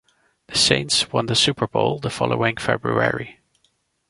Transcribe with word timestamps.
The 0.47 0.57
Saints 0.57 1.13
won 1.13 1.27
the 1.27 1.35
Super 1.35 1.67
Bowl 1.67 1.99
the 1.99 2.09
following 2.09 2.57
February. 2.57 3.39